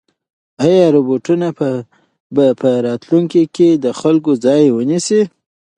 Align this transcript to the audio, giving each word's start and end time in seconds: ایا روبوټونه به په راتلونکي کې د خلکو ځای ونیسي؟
ایا 0.65 0.85
روبوټونه 0.95 1.47
به 2.35 2.45
په 2.61 2.69
راتلونکي 2.87 3.43
کې 3.55 3.69
د 3.83 3.85
خلکو 4.01 4.31
ځای 4.45 4.63
ونیسي؟ 4.71 5.21